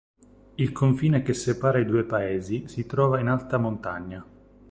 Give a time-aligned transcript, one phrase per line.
[0.55, 4.25] Il confine che separa i due paesi si trova in alta montagna.